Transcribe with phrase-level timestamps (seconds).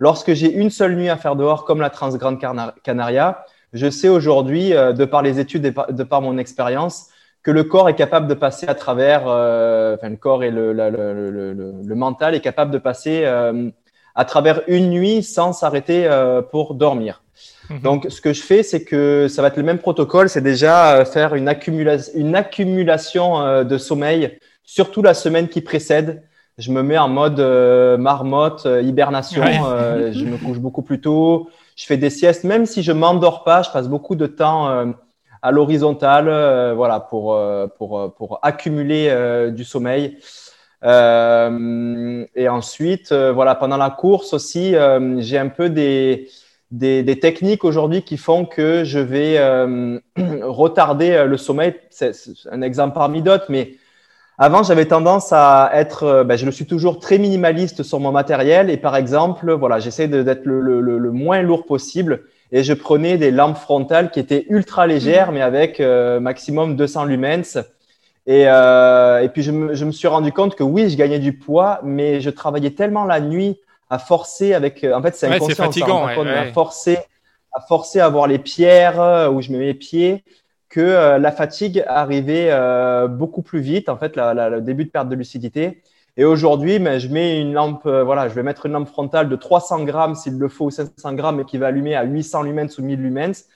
[0.00, 2.40] lorsque j'ai une seule nuit à faire dehors, comme la Transgrande
[2.82, 7.10] Canaria, je sais aujourd'hui, euh, de par les études et de par mon expérience,
[7.42, 10.72] que le corps est capable de passer à travers, euh, enfin le corps et le,
[10.72, 11.52] le, le,
[11.82, 13.70] le, mental est capable de passer euh,
[14.14, 17.22] à travers une nuit sans s'arrêter euh, pour dormir.
[17.70, 17.80] Mhm.
[17.80, 21.04] Donc, ce que je fais, c'est que ça va être le même protocole, c'est déjà
[21.04, 26.22] faire une, accumula une accumulation de sommeil, surtout la semaine qui précède.
[26.60, 27.40] Je me mets en mode
[27.98, 32.92] marmotte, hibernation, je me couche beaucoup plus tôt, je fais des siestes, même si je
[32.92, 34.94] m'endors pas, je passe beaucoup de temps
[35.42, 36.26] à l'horizontale,
[36.76, 37.36] voilà, pour,
[37.76, 40.18] pour, pour accumuler du sommeil.
[40.84, 46.28] Euh, et ensuite, euh, voilà, pendant la course aussi, euh, j'ai un peu des,
[46.70, 49.38] des, des techniques aujourd'hui qui font que je vais
[50.42, 51.74] retarder le sommeil.
[51.90, 52.12] C'est
[52.50, 53.74] un exemple parmi d'autres, mais
[54.42, 58.70] avant, j'avais tendance à être, ben, je le suis toujours très minimaliste sur mon matériel.
[58.70, 62.22] Et par exemple, voilà, j'essaie d'être le, le, le, moins lourd possible.
[62.50, 65.78] Et je prenais des lampes frontales qui étaient ultra légères, mais avec
[66.20, 67.58] maximum 200 lumens.
[68.26, 71.18] Et, euh, et puis, je me, je me, suis rendu compte que oui, je gagnais
[71.18, 74.84] du poids, mais je travaillais tellement la nuit à forcer avec.
[74.84, 75.48] Euh, en fait, c'est inconscient.
[75.48, 76.06] Ouais, fatigant.
[76.06, 76.36] Ouais, ouais.
[76.36, 76.98] À forcer,
[77.52, 80.22] à forcer à voir les pierres euh, où je mets mes pieds,
[80.70, 83.88] que euh, la fatigue arrivait euh, beaucoup plus vite.
[83.88, 85.82] En fait, la, la, le début de perte de lucidité.
[86.16, 89.28] Et aujourd'hui, mais je mets une lampe, euh, voilà, je vais mettre une lampe frontale
[89.28, 92.42] de 300 grammes s'il le faut, ou 500 grammes, et qui va allumer à 800
[92.42, 93.46] lumens ou 1000 lumens.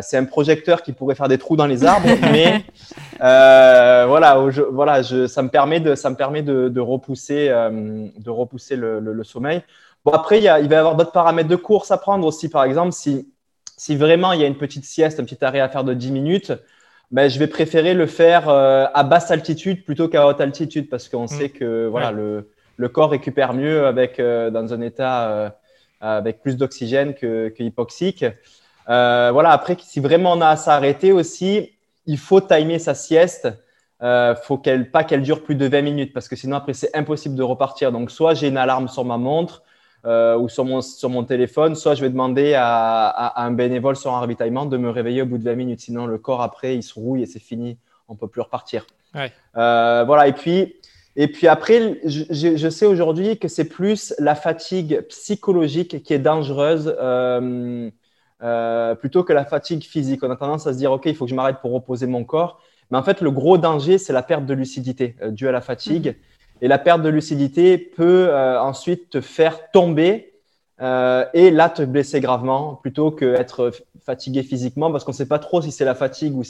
[0.00, 2.64] C'est un projecteur qui pourrait faire des trous dans les arbres, mais
[3.18, 8.76] voilà, voilà je, ça me permet de, ça me permet de, de repousser, de repousser
[8.76, 9.62] le, le, le, sommeil.
[10.02, 12.26] Bon, après, il, y a, il va y avoir d'autres paramètres de course à prendre
[12.26, 12.48] aussi.
[12.48, 13.33] Par exemple, si,
[13.76, 16.10] si vraiment il y a une petite sieste, un petit arrêt à faire de 10
[16.10, 16.52] minutes,
[17.10, 21.08] ben, je vais préférer le faire euh, à basse altitude plutôt qu'à haute altitude parce
[21.08, 21.28] qu'on mmh.
[21.28, 22.16] sait que voilà, ouais.
[22.16, 25.50] le, le corps récupère mieux avec, euh, dans un état euh,
[26.00, 28.24] avec plus d'oxygène que, que hypoxique.
[28.86, 31.74] Voilà, après, si vraiment on a à s'arrêter aussi,
[32.06, 33.48] il faut timer sa sieste.
[34.02, 36.94] Euh, faut qu'elle pas qu'elle dure plus de 20 minutes parce que sinon après c'est
[36.96, 37.92] impossible de repartir.
[37.92, 39.62] Donc soit j'ai une alarme sur ma montre
[40.04, 43.50] euh, ou sur mon sur mon téléphone, soit je vais demander à, à, à, un
[43.52, 45.80] bénévole sur un ravitaillement de me réveiller au bout de 20 minutes.
[45.80, 47.78] Sinon le corps après il se rouille et c'est fini,
[48.08, 48.86] on peut plus repartir.
[49.14, 49.32] Ouais.
[49.56, 50.74] Euh, voilà et puis
[51.16, 56.18] et puis après je, je sais aujourd'hui que c'est plus la fatigue psychologique qui est
[56.18, 56.94] dangereuse.
[57.00, 57.90] Euh,
[58.44, 60.22] euh, plutôt que la fatigue physique.
[60.22, 62.24] On a tendance à se dire, OK, il faut que je m'arrête pour reposer mon
[62.24, 62.60] corps.
[62.90, 65.62] Mais en fait, le gros danger, c'est la perte de lucidité euh, due à la
[65.62, 66.08] fatigue.
[66.08, 66.33] Mmh.
[66.62, 70.32] Et la perte de lucidité peut euh, ensuite te faire tomber
[70.80, 73.70] euh, et là te blesser gravement plutôt qu'être
[74.04, 76.42] fatigué physiquement parce qu'on ne sait pas trop si c'est la fatigue ou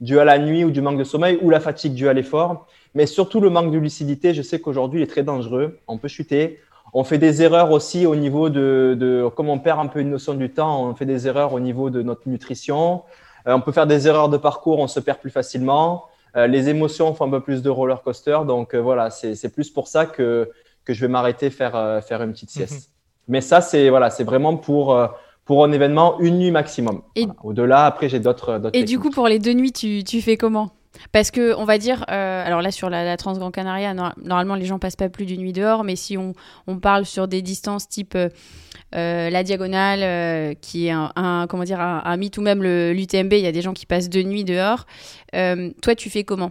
[0.00, 2.66] due à la nuit ou du manque de sommeil ou la fatigue due à l'effort.
[2.94, 5.78] Mais surtout le manque de lucidité, je sais qu'aujourd'hui, il est très dangereux.
[5.88, 6.58] On peut chuter,
[6.92, 10.10] on fait des erreurs aussi au niveau de, de, comme on perd un peu une
[10.10, 13.02] notion du temps, on fait des erreurs au niveau de notre nutrition.
[13.46, 16.06] Euh, on peut faire des erreurs de parcours, on se perd plus facilement.
[16.36, 18.38] Euh, les émotions font un peu plus de roller coaster.
[18.46, 20.50] Donc euh, voilà, c'est plus pour ça que,
[20.84, 22.72] que je vais m'arrêter faire, euh, faire une petite sieste.
[22.72, 23.28] Mm -hmm.
[23.28, 24.96] Mais ça, c'est voilà, c'est vraiment pour,
[25.44, 27.02] pour un événement une nuit maximum.
[27.16, 27.34] Voilà.
[27.42, 28.50] Au-delà, après, j'ai d'autres.
[28.58, 28.86] Et techniques.
[28.86, 30.68] du coup, pour les deux nuits, tu, tu fais comment?
[31.12, 34.54] Parce que on va dire, euh, alors là sur la, la Transgran Canaria, no normalement
[34.54, 36.32] les gens passent pas plus d'une nuit dehors, mais si on,
[36.66, 38.28] on parle sur des distances type euh,
[38.94, 42.62] euh la diagonale, euh, qui est un, un, comment dire un, un mythe ou même
[42.62, 44.86] l'UTMB, il y a des gens qui passent deux nuits dehors.
[45.32, 46.50] Toi, tu fais comment?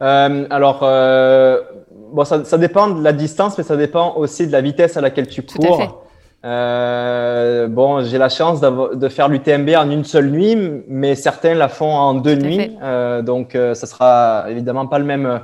[0.00, 4.96] Alors, bon, ça, ça, dépend de la distance, mais ça dépend aussi de la vitesse
[4.96, 5.99] à laquelle tu cours.
[6.44, 10.56] Euh, bon, j'ai la chance de faire l'UTMB en une seule nuit,
[10.88, 12.76] mais certains la font en deux nuits.
[12.82, 15.40] Euh, donc, euh, ça sera évidemment pas le même,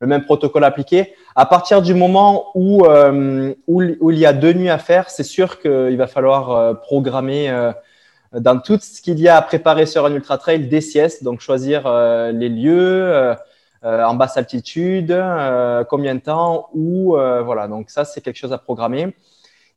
[0.00, 1.14] le même protocole appliqué.
[1.34, 5.10] À partir du moment où, euh, où, où, il y a deux nuits à faire,
[5.10, 7.72] c'est sûr qu'il va falloir euh, programmer euh,
[8.32, 11.24] dans tout ce qu'il y a à préparer sur un ultra trail des siestes.
[11.24, 11.90] Donc, choisir
[12.32, 13.34] les lieux.
[13.82, 15.16] en basse altitude,
[15.88, 17.68] combien de temps, où, voilà.
[17.68, 19.14] Donc ça, c'est quelque chose à programmer.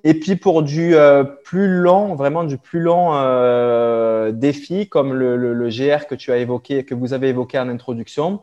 [0.04, 5.36] Et puis pour du euh, plus long, vraiment du plus long euh, défi, comme le,
[5.36, 8.40] le, le, GR que tu as évoqué, que vous avez évoqué en introduction,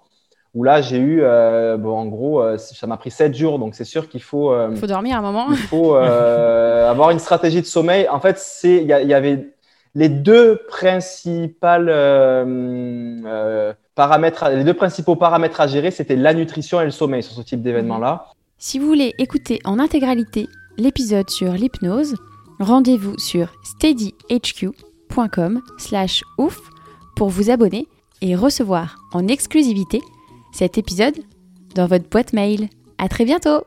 [0.57, 3.75] où là j'ai eu, euh, bon en gros, euh, ça m'a pris sept jours, donc
[3.75, 4.55] c'est sûr qu'il faut.
[4.71, 5.47] Il faut dormir un moment.
[5.51, 8.09] Il faut euh, avoir une stratégie de sommeil.
[8.09, 9.49] En fait, c'est il y, y, avait
[9.95, 11.87] les deux principales
[13.95, 17.43] paramètres, les deux principaux paramètres à gérer, c'était la nutrition et le sommeil sur ce
[17.43, 18.27] type d'événement-là.
[18.59, 20.49] Si vous voulez écouter en intégralité
[20.79, 22.17] l'épisode sur l'hypnose,
[22.59, 26.61] rendez-vous sur steadyhq.com slash ouf
[27.17, 27.89] pour vous abonner
[28.23, 30.01] et recevoir en exclusivité
[30.53, 31.17] cet épisode
[31.75, 32.69] dans votre boîte mail.
[32.99, 33.63] À très bientôt